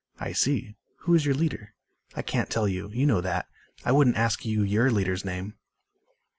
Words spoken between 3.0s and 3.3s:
know